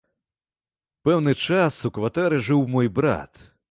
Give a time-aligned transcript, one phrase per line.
[1.09, 3.31] Пэўны час у кватэры жыў мой брат.